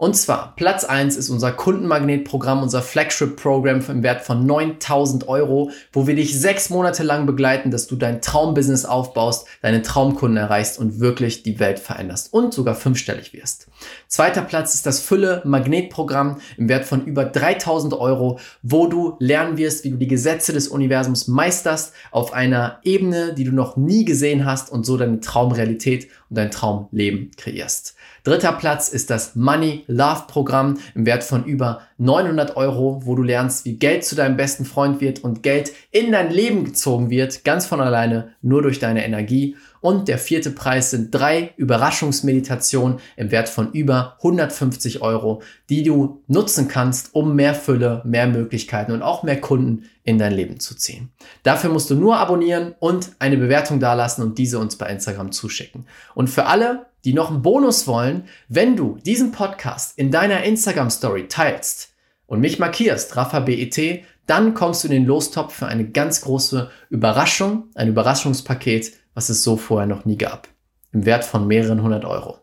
Und 0.00 0.14
zwar, 0.14 0.54
Platz 0.54 0.84
1 0.84 1.16
ist 1.16 1.28
unser 1.28 1.50
Kundenmagnetprogramm, 1.50 2.62
unser 2.62 2.82
Flagship-Programm 2.82 3.82
im 3.88 4.04
Wert 4.04 4.22
von 4.22 4.46
9000 4.46 5.26
Euro, 5.26 5.72
wo 5.92 6.06
wir 6.06 6.14
dich 6.14 6.38
sechs 6.38 6.70
Monate 6.70 7.02
lang 7.02 7.26
begleiten, 7.26 7.72
dass 7.72 7.88
du 7.88 7.96
dein 7.96 8.22
Traumbusiness 8.22 8.84
aufbaust, 8.84 9.48
deine 9.60 9.82
Traumkunden 9.82 10.36
erreichst 10.36 10.78
und 10.78 11.00
wirklich 11.00 11.42
die 11.42 11.58
Welt 11.58 11.80
veränderst 11.80 12.32
und 12.32 12.54
sogar 12.54 12.76
fünfstellig 12.76 13.32
wirst. 13.32 13.66
Zweiter 14.06 14.42
Platz 14.42 14.72
ist 14.74 14.86
das 14.86 15.00
Fülle-Magnetprogramm 15.00 16.40
im 16.56 16.68
Wert 16.68 16.84
von 16.84 17.04
über 17.04 17.24
3000 17.24 17.94
Euro, 17.94 18.38
wo 18.62 18.86
du 18.86 19.16
lernen 19.18 19.56
wirst, 19.56 19.82
wie 19.82 19.90
du 19.90 19.96
die 19.96 20.06
Gesetze 20.06 20.52
des 20.52 20.68
Universums 20.68 21.26
meisterst 21.26 21.92
auf 22.12 22.32
einer 22.32 22.78
Ebene, 22.84 23.34
die 23.34 23.42
du 23.42 23.52
noch 23.52 23.76
nie 23.76 24.04
gesehen 24.04 24.44
hast 24.44 24.70
und 24.70 24.86
so 24.86 24.96
deine 24.96 25.18
Traumrealität 25.18 26.06
und 26.30 26.38
dein 26.38 26.52
Traumleben 26.52 27.32
kreierst. 27.36 27.96
Dritter 28.22 28.52
Platz 28.52 28.90
ist 28.90 29.10
das 29.10 29.34
Money 29.36 29.84
Love 29.88 30.24
Programm 30.28 30.78
im 30.94 31.06
Wert 31.06 31.24
von 31.24 31.44
über 31.44 31.80
900 31.98 32.56
Euro, 32.56 33.00
wo 33.04 33.16
du 33.16 33.22
lernst, 33.22 33.64
wie 33.64 33.74
Geld 33.74 34.04
zu 34.04 34.14
deinem 34.14 34.36
besten 34.36 34.64
Freund 34.64 35.00
wird 35.00 35.24
und 35.24 35.42
Geld 35.42 35.72
in 35.90 36.12
dein 36.12 36.30
Leben 36.30 36.64
gezogen 36.64 37.10
wird, 37.10 37.44
ganz 37.44 37.66
von 37.66 37.80
alleine, 37.80 38.34
nur 38.40 38.62
durch 38.62 38.78
deine 38.78 39.04
Energie. 39.04 39.56
Und 39.80 40.08
der 40.08 40.18
vierte 40.18 40.50
Preis 40.50 40.90
sind 40.90 41.14
drei 41.14 41.52
Überraschungsmeditationen 41.56 42.98
im 43.16 43.30
Wert 43.30 43.48
von 43.48 43.72
über 43.72 44.16
150 44.18 45.02
Euro, 45.02 45.42
die 45.70 45.82
du 45.82 46.22
nutzen 46.26 46.68
kannst, 46.68 47.14
um 47.14 47.36
mehr 47.36 47.54
Fülle, 47.54 48.02
mehr 48.04 48.26
Möglichkeiten 48.26 48.92
und 48.92 49.02
auch 49.02 49.22
mehr 49.22 49.40
Kunden 49.40 49.84
in 50.04 50.18
dein 50.18 50.32
Leben 50.32 50.58
zu 50.58 50.74
ziehen. 50.74 51.10
Dafür 51.42 51.70
musst 51.70 51.90
du 51.90 51.94
nur 51.94 52.16
abonnieren 52.16 52.74
und 52.80 53.12
eine 53.18 53.36
Bewertung 53.36 53.78
dalassen 53.78 54.22
und 54.22 54.38
diese 54.38 54.58
uns 54.58 54.76
bei 54.76 54.86
Instagram 54.86 55.32
zuschicken. 55.32 55.86
Und 56.14 56.28
für 56.28 56.46
alle, 56.46 56.86
die 57.08 57.14
noch 57.14 57.30
einen 57.30 57.40
Bonus 57.40 57.86
wollen, 57.86 58.28
wenn 58.48 58.76
du 58.76 58.98
diesen 59.06 59.32
Podcast 59.32 59.96
in 59.96 60.10
deiner 60.10 60.42
Instagram 60.42 60.90
Story 60.90 61.26
teilst 61.26 61.94
und 62.26 62.40
mich 62.40 62.58
markierst, 62.58 63.16
Rafa 63.16 63.40
BET, 63.40 64.04
dann 64.26 64.52
kommst 64.52 64.84
du 64.84 64.88
in 64.88 64.92
den 64.92 65.06
Lostopf 65.06 65.54
für 65.54 65.66
eine 65.66 65.88
ganz 65.88 66.20
große 66.20 66.70
Überraschung, 66.90 67.70
ein 67.74 67.88
Überraschungspaket, 67.88 68.92
was 69.14 69.30
es 69.30 69.42
so 69.42 69.56
vorher 69.56 69.86
noch 69.86 70.04
nie 70.04 70.18
gab. 70.18 70.48
Im 70.92 71.06
Wert 71.06 71.24
von 71.24 71.46
mehreren 71.46 71.82
hundert 71.82 72.04
Euro. 72.04 72.40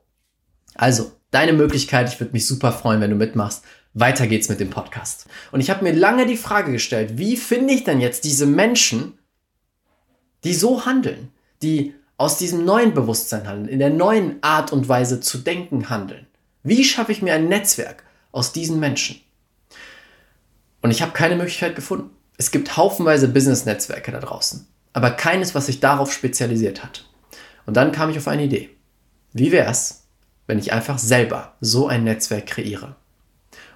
Also, 0.74 1.12
deine 1.30 1.54
Möglichkeit, 1.54 2.10
ich 2.12 2.20
würde 2.20 2.34
mich 2.34 2.48
super 2.48 2.72
freuen, 2.72 3.02
wenn 3.02 3.12
du 3.12 3.18
mitmachst. 3.18 3.64
Weiter 3.94 4.26
geht's 4.26 4.50
mit 4.50 4.60
dem 4.60 4.72
Podcast. 4.72 5.28
Und 5.52 5.60
ich 5.60 5.70
habe 5.70 5.84
mir 5.84 5.94
lange 5.94 6.26
die 6.26 6.38
Frage 6.38 6.72
gestellt, 6.72 7.20
wie 7.20 7.38
finde 7.38 7.76
ich 7.76 7.84
denn 7.84 8.02
jetzt 8.02 8.24
diese 8.24 8.48
Menschen, 8.48 9.20
die 10.44 10.56
so 10.56 10.88
handeln, 10.88 11.32
die 11.62 11.94
aus 12.18 12.38
diesem 12.38 12.66
neuen 12.66 12.94
Bewusstsein 12.94 13.48
handeln, 13.48 13.68
in 13.68 13.80
der 13.80 13.90
neuen 13.90 14.42
Art 14.42 14.72
und 14.72 14.88
Weise 14.88 15.20
zu 15.20 15.38
denken 15.38 15.90
handeln? 15.90 16.28
Wie 16.64 16.84
schaffe 16.84 17.12
ich 17.12 17.22
mir 17.22 17.34
ein 17.34 17.48
Netzwerk 17.50 18.04
aus 18.32 18.54
diesen 18.54 18.80
Menschen? 18.80 19.22
Und 20.82 20.92
ich 20.92 21.02
habe 21.02 21.12
keine 21.12 21.36
Möglichkeit 21.36 21.76
gefunden. 21.76 22.12
Es 22.38 22.52
gibt 22.52 22.78
haufenweise 22.78 23.28
Business-Netzwerke 23.28 24.12
da 24.12 24.20
draußen, 24.20 24.68
aber 24.94 25.12
keines, 25.12 25.56
was 25.56 25.68
sich 25.68 25.80
darauf 25.80 26.12
spezialisiert 26.12 26.84
hat. 26.84 27.06
Und 27.66 27.76
dann 27.78 27.92
kam 27.92 28.10
ich 28.10 28.18
auf 28.18 28.28
eine 28.28 28.44
Idee. 28.44 28.70
Wie 29.34 29.52
wäre 29.52 29.70
es, 29.70 30.04
wenn 30.48 30.60
ich 30.60 30.74
einfach 30.74 31.00
selber 31.00 31.56
so 31.62 31.88
ein 31.88 32.04
Netzwerk 32.04 32.48
kreiere? 32.48 32.96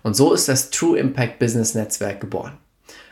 Und 0.03 0.15
so 0.15 0.33
ist 0.33 0.47
das 0.47 0.69
True 0.69 0.97
Impact 0.97 1.39
Business 1.39 1.73
Netzwerk 1.73 2.21
geboren. 2.21 2.57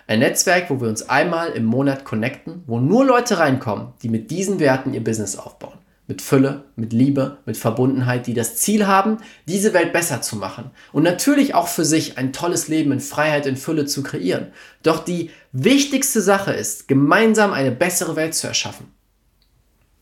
Ein 0.09 0.19
Netzwerk, 0.19 0.69
wo 0.69 0.79
wir 0.79 0.87
uns 0.87 1.09
einmal 1.09 1.51
im 1.51 1.65
Monat 1.65 2.05
connecten, 2.05 2.63
wo 2.65 2.79
nur 2.79 3.05
Leute 3.05 3.39
reinkommen, 3.39 3.89
die 4.01 4.07
mit 4.07 4.31
diesen 4.31 4.57
Werten 4.61 4.93
ihr 4.93 5.03
Business 5.03 5.35
aufbauen. 5.35 5.77
Mit 6.07 6.21
Fülle, 6.21 6.63
mit 6.77 6.93
Liebe, 6.93 7.39
mit 7.45 7.57
Verbundenheit, 7.57 8.25
die 8.25 8.33
das 8.33 8.55
Ziel 8.55 8.87
haben, 8.87 9.17
diese 9.45 9.73
Welt 9.73 9.91
besser 9.91 10.21
zu 10.21 10.37
machen. 10.37 10.71
Und 10.93 11.03
natürlich 11.03 11.53
auch 11.53 11.67
für 11.67 11.83
sich 11.83 12.17
ein 12.17 12.31
tolles 12.31 12.69
Leben 12.69 12.93
in 12.93 13.01
Freiheit, 13.01 13.45
in 13.45 13.57
Fülle 13.57 13.85
zu 13.85 14.01
kreieren. 14.01 14.53
Doch 14.81 15.03
die 15.03 15.31
wichtigste 15.51 16.21
Sache 16.21 16.53
ist, 16.53 16.87
gemeinsam 16.87 17.51
eine 17.51 17.71
bessere 17.71 18.15
Welt 18.15 18.33
zu 18.33 18.47
erschaffen. 18.47 18.93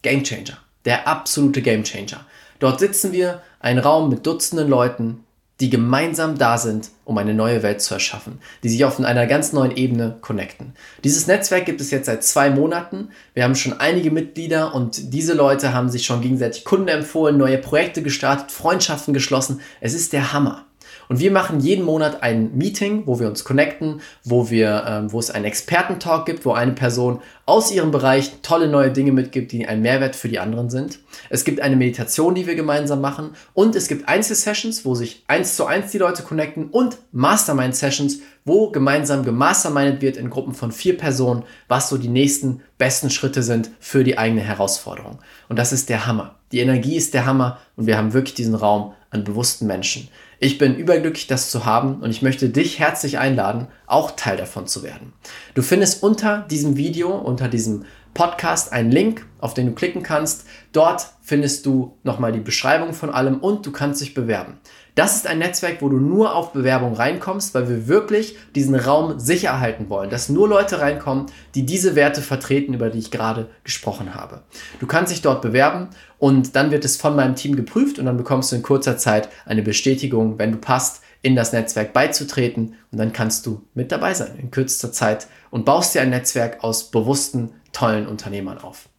Game 0.03 0.23
Changer. 0.23 0.59
Der 0.85 1.07
absolute 1.07 1.63
Game 1.63 1.83
Changer. 1.83 2.23
Dort 2.59 2.79
sitzen 2.79 3.11
wir, 3.11 3.41
ein 3.59 3.79
Raum 3.79 4.11
mit 4.11 4.27
Dutzenden 4.27 4.69
Leuten, 4.69 5.24
die 5.61 5.69
gemeinsam 5.69 6.37
da 6.37 6.57
sind, 6.57 6.89
um 7.05 7.17
eine 7.17 7.33
neue 7.33 7.63
Welt 7.63 7.81
zu 7.81 7.93
erschaffen, 7.93 8.39
die 8.63 8.69
sich 8.69 8.83
auf 8.83 8.99
einer 8.99 9.25
ganz 9.25 9.53
neuen 9.53 9.75
Ebene 9.75 10.17
connecten. 10.19 10.73
Dieses 11.03 11.27
Netzwerk 11.27 11.65
gibt 11.65 11.79
es 11.79 11.91
jetzt 11.91 12.07
seit 12.07 12.23
zwei 12.23 12.49
Monaten. 12.49 13.09
Wir 13.33 13.43
haben 13.43 13.55
schon 13.55 13.79
einige 13.79 14.11
Mitglieder 14.11 14.75
und 14.75 15.13
diese 15.13 15.33
Leute 15.33 15.73
haben 15.73 15.89
sich 15.89 16.05
schon 16.05 16.21
gegenseitig 16.21 16.65
Kunden 16.65 16.89
empfohlen, 16.89 17.37
neue 17.37 17.57
Projekte 17.57 18.03
gestartet, 18.03 18.51
Freundschaften 18.51 19.13
geschlossen. 19.13 19.61
Es 19.79 19.93
ist 19.93 20.11
der 20.11 20.33
Hammer. 20.33 20.65
Und 21.07 21.19
wir 21.19 21.31
machen 21.31 21.59
jeden 21.59 21.85
Monat 21.85 22.23
ein 22.23 22.55
Meeting, 22.57 23.03
wo 23.05 23.19
wir 23.19 23.27
uns 23.27 23.43
connecten, 23.43 24.01
wo, 24.23 24.49
wir, 24.49 24.85
ähm, 24.87 25.11
wo 25.11 25.19
es 25.19 25.31
einen 25.31 25.45
Expertentalk 25.45 26.25
gibt, 26.25 26.45
wo 26.45 26.53
eine 26.53 26.73
Person 26.73 27.21
aus 27.45 27.71
ihrem 27.71 27.91
Bereich 27.91 28.31
tolle 28.41 28.67
neue 28.67 28.91
Dinge 28.91 29.11
mitgibt, 29.11 29.51
die 29.51 29.67
ein 29.67 29.81
Mehrwert 29.81 30.15
für 30.15 30.29
die 30.29 30.39
anderen 30.39 30.69
sind. 30.69 30.99
Es 31.29 31.43
gibt 31.43 31.61
eine 31.61 31.75
Meditation, 31.75 32.33
die 32.33 32.47
wir 32.47 32.55
gemeinsam 32.55 33.01
machen 33.01 33.31
und 33.53 33.75
es 33.75 33.87
gibt 33.87 34.07
Einzelsessions, 34.07 34.83
wo 34.83 34.95
sich 34.95 35.23
eins 35.27 35.55
zu 35.55 35.65
eins 35.65 35.91
die 35.91 35.99
Leute 35.99 36.23
connecten 36.23 36.69
und 36.69 36.97
Mastermind-Sessions, 37.11 38.19
wo 38.45 38.69
gemeinsam 38.69 39.23
gemastermindet 39.23 40.01
wird 40.01 40.17
in 40.17 40.29
Gruppen 40.29 40.53
von 40.53 40.71
vier 40.71 40.97
Personen, 40.97 41.43
was 41.67 41.89
so 41.89 41.97
die 41.97 42.07
nächsten 42.07 42.61
besten 42.77 43.09
Schritte 43.09 43.43
sind 43.43 43.69
für 43.79 44.03
die 44.03 44.17
eigene 44.17 44.41
Herausforderung. 44.41 45.19
Und 45.47 45.57
das 45.57 45.71
ist 45.71 45.89
der 45.89 46.05
Hammer. 46.07 46.35
Die 46.51 46.59
Energie 46.59 46.95
ist 46.95 47.13
der 47.13 47.25
Hammer 47.25 47.59
und 47.75 47.87
wir 47.87 47.97
haben 47.97 48.13
wirklich 48.13 48.35
diesen 48.35 48.55
Raum 48.55 48.93
an 49.09 49.23
bewussten 49.23 49.67
Menschen. 49.67 50.09
Ich 50.39 50.57
bin 50.57 50.75
überglücklich, 50.75 51.27
das 51.27 51.49
zu 51.49 51.65
haben 51.65 52.01
und 52.01 52.09
ich 52.09 52.21
möchte 52.21 52.49
dich 52.49 52.79
herzlich 52.79 53.17
einladen, 53.17 53.67
auch 53.87 54.11
Teil 54.11 54.37
davon 54.37 54.67
zu 54.67 54.83
werden. 54.83 55.13
Du 55.53 55.61
findest 55.61 56.03
unter 56.03 56.45
diesem 56.49 56.77
Video, 56.77 57.15
unter 57.15 57.47
diesem 57.47 57.85
Podcast 58.15 58.71
einen 58.71 58.91
Link, 58.91 59.27
auf 59.39 59.53
den 59.53 59.67
du 59.67 59.73
klicken 59.73 60.01
kannst. 60.01 60.45
Dort 60.71 61.09
findest 61.21 61.65
du 61.65 61.97
nochmal 62.03 62.31
die 62.31 62.39
Beschreibung 62.39 62.93
von 62.93 63.11
allem 63.11 63.37
und 63.39 63.65
du 63.65 63.71
kannst 63.71 64.01
dich 64.01 64.15
bewerben. 64.15 64.57
Das 64.95 65.17
ist 65.17 65.27
ein 65.27 65.39
Netzwerk, 65.39 65.81
wo 65.81 65.89
du 65.89 65.97
nur 65.97 66.33
auf 66.33 66.53
Bewerbung 66.53 66.93
reinkommst, 66.93 67.53
weil 67.53 67.67
wir 67.67 67.89
wirklich 67.89 68.37
diesen 68.55 68.73
Raum 68.73 69.19
sicher 69.19 69.49
erhalten 69.49 69.89
wollen, 69.89 70.09
dass 70.09 70.29
nur 70.29 70.47
Leute 70.47 70.79
reinkommen, 70.79 71.25
die 71.53 71.65
diese 71.65 71.95
Werte 71.95 72.21
vertreten, 72.21 72.73
über 72.73 72.89
die 72.89 72.99
ich 72.99 73.11
gerade 73.11 73.49
gesprochen 73.65 74.15
habe. 74.15 74.43
Du 74.79 74.87
kannst 74.87 75.11
dich 75.11 75.21
dort 75.21 75.41
bewerben 75.41 75.89
und 76.17 76.55
dann 76.55 76.71
wird 76.71 76.85
es 76.85 76.95
von 76.95 77.17
meinem 77.17 77.35
Team 77.35 77.57
geprüft 77.57 77.99
und 77.99 78.05
dann 78.05 78.15
bekommst 78.15 78.53
du 78.53 78.55
in 78.55 78.61
kurzer 78.61 78.97
Zeit 78.97 79.27
eine 79.45 79.61
Bestätigung, 79.61 80.39
wenn 80.39 80.53
du 80.53 80.57
passt, 80.57 81.01
in 81.21 81.35
das 81.35 81.53
Netzwerk 81.53 81.91
beizutreten 81.91 82.75
und 82.91 82.99
dann 82.99 83.11
kannst 83.11 83.47
du 83.47 83.63
mit 83.73 83.91
dabei 83.91 84.13
sein 84.13 84.37
in 84.37 84.51
kürzester 84.51 84.91
Zeit 84.91 85.27
und 85.49 85.65
baust 85.65 85.95
dir 85.95 86.01
ein 86.01 86.11
Netzwerk 86.11 86.63
aus 86.63 86.91
bewussten, 86.91 87.49
tollen 87.75 88.07
Unternehmern 88.07 88.57
auf. 88.57 88.89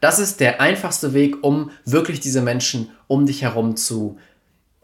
Das 0.00 0.18
ist 0.18 0.40
der 0.40 0.60
einfachste 0.60 1.14
Weg, 1.14 1.42
um 1.42 1.70
wirklich 1.84 2.20
diese 2.20 2.42
Menschen 2.42 2.90
um 3.06 3.26
dich 3.26 3.42
herum 3.42 3.76
zu 3.76 4.18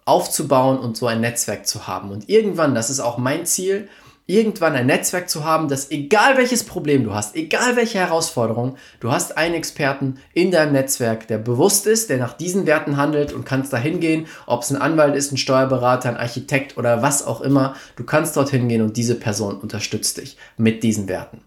aufzubauen 0.04 0.78
und 0.78 0.96
so 0.96 1.06
ein 1.06 1.20
Netzwerk 1.20 1.66
zu 1.66 1.86
haben. 1.86 2.10
Und 2.10 2.28
irgendwann, 2.28 2.74
das 2.74 2.90
ist 2.90 3.00
auch 3.00 3.18
mein 3.18 3.46
Ziel, 3.46 3.88
irgendwann 4.26 4.74
ein 4.74 4.86
Netzwerk 4.86 5.28
zu 5.28 5.44
haben, 5.44 5.68
das 5.68 5.90
egal 5.90 6.36
welches 6.36 6.64
Problem 6.64 7.04
du 7.04 7.12
hast, 7.12 7.34
egal 7.34 7.74
welche 7.74 7.98
Herausforderung, 7.98 8.76
du 9.00 9.10
hast 9.10 9.36
einen 9.36 9.56
Experten 9.56 10.20
in 10.32 10.52
deinem 10.52 10.72
Netzwerk, 10.72 11.26
der 11.26 11.38
bewusst 11.38 11.86
ist, 11.86 12.10
der 12.10 12.18
nach 12.18 12.34
diesen 12.34 12.64
Werten 12.66 12.96
handelt 12.96 13.32
und 13.32 13.44
kannst 13.44 13.72
da 13.72 13.76
hingehen, 13.76 14.26
ob 14.46 14.62
es 14.62 14.70
ein 14.70 14.80
Anwalt 14.80 15.16
ist, 15.16 15.32
ein 15.32 15.36
Steuerberater, 15.36 16.08
ein 16.08 16.16
Architekt 16.16 16.78
oder 16.78 17.02
was 17.02 17.26
auch 17.26 17.40
immer, 17.40 17.74
du 17.96 18.04
kannst 18.04 18.36
dorthin 18.36 18.68
gehen 18.68 18.82
und 18.82 18.96
diese 18.96 19.16
Person 19.16 19.58
unterstützt 19.58 20.18
dich 20.18 20.36
mit 20.56 20.84
diesen 20.84 21.08
Werten. 21.08 21.42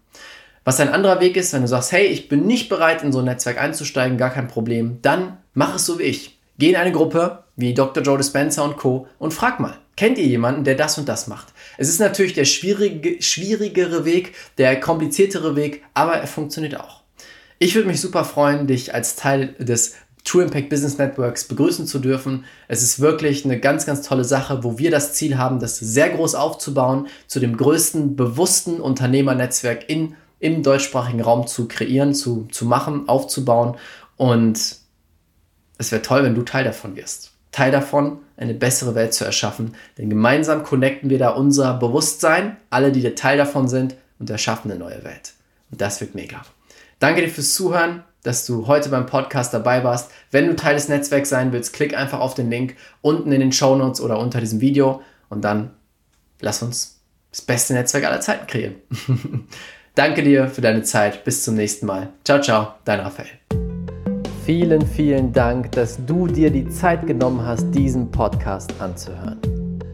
Was 0.64 0.80
ein 0.80 0.88
anderer 0.88 1.20
Weg 1.20 1.36
ist, 1.36 1.52
wenn 1.52 1.60
du 1.60 1.68
sagst, 1.68 1.92
hey, 1.92 2.06
ich 2.06 2.28
bin 2.28 2.46
nicht 2.46 2.70
bereit, 2.70 3.02
in 3.02 3.12
so 3.12 3.18
ein 3.18 3.26
Netzwerk 3.26 3.60
einzusteigen, 3.60 4.16
gar 4.16 4.30
kein 4.30 4.48
Problem, 4.48 4.98
dann 5.02 5.36
mach 5.52 5.76
es 5.76 5.84
so 5.84 5.98
wie 5.98 6.04
ich. 6.04 6.38
Geh 6.58 6.70
in 6.70 6.76
eine 6.76 6.92
Gruppe 6.92 7.44
wie 7.56 7.74
Dr. 7.74 8.02
Joe 8.02 8.16
Dispenza 8.16 8.62
und 8.62 8.78
Co. 8.78 9.06
und 9.18 9.34
frag 9.34 9.60
mal, 9.60 9.76
kennt 9.96 10.16
ihr 10.16 10.26
jemanden, 10.26 10.64
der 10.64 10.74
das 10.74 10.96
und 10.96 11.08
das 11.08 11.26
macht? 11.26 11.48
Es 11.76 11.88
ist 11.88 12.00
natürlich 12.00 12.32
der 12.32 12.46
schwierige, 12.46 13.20
schwierigere 13.20 14.06
Weg, 14.06 14.34
der 14.56 14.80
kompliziertere 14.80 15.54
Weg, 15.54 15.82
aber 15.92 16.14
er 16.14 16.26
funktioniert 16.26 16.80
auch. 16.80 17.02
Ich 17.58 17.74
würde 17.74 17.88
mich 17.88 18.00
super 18.00 18.24
freuen, 18.24 18.66
dich 18.66 18.94
als 18.94 19.16
Teil 19.16 19.54
des 19.58 19.94
True 20.24 20.44
Impact 20.44 20.70
Business 20.70 20.96
Networks 20.96 21.44
begrüßen 21.44 21.86
zu 21.86 21.98
dürfen. 21.98 22.44
Es 22.66 22.82
ist 22.82 22.98
wirklich 22.98 23.44
eine 23.44 23.60
ganz, 23.60 23.84
ganz 23.84 24.00
tolle 24.00 24.24
Sache, 24.24 24.64
wo 24.64 24.78
wir 24.78 24.90
das 24.90 25.12
Ziel 25.12 25.36
haben, 25.36 25.60
das 25.60 25.78
sehr 25.78 26.08
groß 26.08 26.34
aufzubauen, 26.34 27.08
zu 27.26 27.40
dem 27.40 27.56
größten 27.56 28.16
bewussten 28.16 28.80
Unternehmernetzwerk 28.80 29.90
in, 29.90 30.14
im 30.44 30.62
deutschsprachigen 30.62 31.22
Raum 31.22 31.46
zu 31.46 31.66
kreieren, 31.68 32.14
zu, 32.14 32.46
zu 32.52 32.66
machen, 32.66 33.08
aufzubauen. 33.08 33.76
Und 34.18 34.76
es 35.78 35.90
wäre 35.90 36.02
toll, 36.02 36.22
wenn 36.22 36.34
du 36.34 36.42
Teil 36.42 36.64
davon 36.64 36.96
wirst. 36.96 37.32
Teil 37.50 37.72
davon, 37.72 38.18
eine 38.36 38.52
bessere 38.52 38.94
Welt 38.94 39.14
zu 39.14 39.24
erschaffen. 39.24 39.74
Denn 39.96 40.10
gemeinsam 40.10 40.62
connecten 40.62 41.08
wir 41.08 41.18
da 41.18 41.30
unser 41.30 41.72
Bewusstsein, 41.78 42.58
alle, 42.68 42.92
die 42.92 43.14
Teil 43.14 43.38
davon 43.38 43.68
sind, 43.68 43.96
und 44.18 44.28
erschaffen 44.28 44.70
eine 44.70 44.78
neue 44.78 45.02
Welt. 45.02 45.32
Und 45.70 45.80
das 45.80 46.02
wird 46.02 46.14
mega. 46.14 46.42
Danke 46.98 47.22
dir 47.22 47.30
fürs 47.30 47.54
Zuhören. 47.54 48.04
dass 48.22 48.46
du 48.46 48.66
heute 48.66 48.88
beim 48.88 49.04
Podcast 49.04 49.52
dabei 49.52 49.84
warst. 49.84 50.10
Wenn 50.30 50.46
du 50.46 50.56
Teil 50.56 50.74
des 50.74 50.88
Netzwerks 50.88 51.28
sein 51.28 51.52
willst, 51.52 51.74
klick 51.74 51.94
einfach 51.94 52.20
auf 52.20 52.34
den 52.34 52.50
Link 52.50 52.74
unten 53.02 53.32
in 53.32 53.40
den 53.40 53.52
Show 53.52 53.76
Notes 53.76 54.00
oder 54.00 54.18
unter 54.18 54.40
diesem 54.40 54.62
Video 54.62 55.02
und 55.28 55.42
dann 55.42 55.72
lass 56.40 56.62
uns 56.62 57.02
das 57.30 57.42
beste 57.42 57.74
Netzwerk 57.74 58.04
aller 58.04 58.20
Zeiten 58.20 58.46
kreieren. 58.46 58.76
Danke 59.96 60.24
dir 60.24 60.48
für 60.48 60.60
deine 60.60 60.82
Zeit. 60.82 61.22
Bis 61.22 61.44
zum 61.44 61.54
nächsten 61.54 61.86
Mal. 61.86 62.08
Ciao, 62.24 62.40
ciao, 62.40 62.74
dein 62.84 62.98
Raphael. 62.98 63.28
Vielen, 64.44 64.84
vielen 64.84 65.32
Dank, 65.32 65.70
dass 65.70 66.04
du 66.04 66.26
dir 66.26 66.50
die 66.50 66.68
Zeit 66.68 67.06
genommen 67.06 67.46
hast, 67.46 67.70
diesen 67.70 68.10
Podcast 68.10 68.74
anzuhören. 68.80 69.38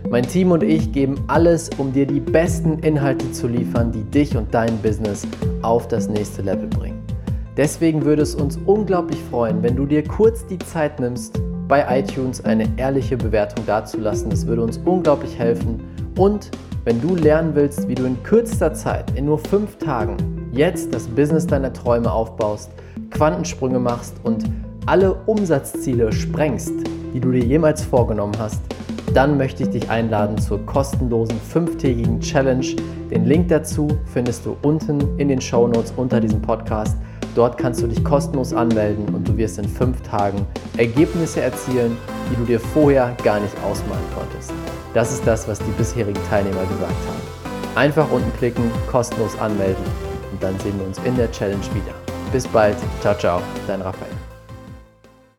Mein 0.08 0.26
Team 0.26 0.52
und 0.52 0.62
ich 0.62 0.90
geben 0.90 1.22
alles, 1.28 1.68
um 1.76 1.92
dir 1.92 2.06
die 2.06 2.18
besten 2.18 2.78
Inhalte 2.78 3.30
zu 3.32 3.46
liefern, 3.46 3.92
die 3.92 4.02
dich 4.04 4.34
und 4.34 4.54
dein 4.54 4.74
Business 4.78 5.26
auf 5.60 5.86
das 5.86 6.08
nächste 6.08 6.40
Level 6.40 6.68
bringen. 6.68 7.02
Deswegen 7.58 8.02
würde 8.02 8.22
es 8.22 8.34
uns 8.34 8.58
unglaublich 8.64 9.20
freuen, 9.30 9.62
wenn 9.62 9.76
du 9.76 9.84
dir 9.84 10.02
kurz 10.02 10.46
die 10.46 10.58
Zeit 10.60 10.98
nimmst, 10.98 11.38
bei 11.68 12.00
iTunes 12.00 12.42
eine 12.42 12.66
ehrliche 12.78 13.18
Bewertung 13.18 13.66
dazulassen. 13.66 14.30
Das 14.30 14.46
würde 14.46 14.62
uns 14.62 14.78
unglaublich 14.78 15.38
helfen. 15.38 15.78
Und 16.16 16.50
wenn 16.84 17.00
du 17.00 17.14
lernen 17.14 17.54
willst, 17.54 17.88
wie 17.88 17.94
du 17.94 18.04
in 18.04 18.22
kürzester 18.22 18.72
Zeit, 18.72 19.10
in 19.14 19.26
nur 19.26 19.38
fünf 19.38 19.76
Tagen, 19.78 20.16
jetzt 20.52 20.94
das 20.94 21.06
Business 21.06 21.46
deiner 21.46 21.72
Träume 21.72 22.10
aufbaust, 22.10 22.70
Quantensprünge 23.10 23.78
machst 23.78 24.14
und 24.22 24.44
alle 24.86 25.14
Umsatzziele 25.26 26.12
sprengst, 26.12 26.72
die 27.12 27.20
du 27.20 27.32
dir 27.32 27.44
jemals 27.44 27.82
vorgenommen 27.82 28.34
hast, 28.38 28.62
dann 29.12 29.36
möchte 29.36 29.64
ich 29.64 29.70
dich 29.70 29.90
einladen 29.90 30.38
zur 30.38 30.64
kostenlosen 30.66 31.38
fünftägigen 31.40 32.20
Challenge. 32.20 32.66
Den 33.10 33.24
Link 33.26 33.48
dazu 33.48 33.88
findest 34.06 34.46
du 34.46 34.56
unten 34.62 35.18
in 35.18 35.28
den 35.28 35.40
Show 35.40 35.66
Notes 35.66 35.92
unter 35.96 36.20
diesem 36.20 36.40
Podcast. 36.40 36.96
Dort 37.34 37.58
kannst 37.58 37.82
du 37.82 37.86
dich 37.86 38.02
kostenlos 38.02 38.52
anmelden 38.52 39.14
und 39.14 39.28
du 39.28 39.36
wirst 39.36 39.58
in 39.58 39.68
fünf 39.68 40.00
Tagen 40.02 40.46
Ergebnisse 40.76 41.42
erzielen, 41.42 41.96
die 42.30 42.36
du 42.36 42.44
dir 42.44 42.60
vorher 42.60 43.16
gar 43.22 43.38
nicht 43.40 43.54
ausmalen 43.64 44.04
konntest. 44.16 44.52
Das 44.94 45.12
ist 45.12 45.26
das, 45.26 45.46
was 45.46 45.58
die 45.58 45.70
bisherigen 45.72 46.20
Teilnehmer 46.28 46.62
gesagt 46.62 46.90
haben. 46.90 47.76
Einfach 47.76 48.10
unten 48.10 48.32
klicken, 48.36 48.70
kostenlos 48.90 49.38
anmelden 49.38 49.84
und 50.32 50.42
dann 50.42 50.58
sehen 50.60 50.78
wir 50.78 50.86
uns 50.86 50.98
in 51.04 51.16
der 51.16 51.30
Challenge 51.30 51.64
wieder. 51.74 51.94
Bis 52.32 52.46
bald, 52.48 52.76
ciao, 53.00 53.14
ciao, 53.14 53.42
dein 53.66 53.82
Raphael. 53.82 54.29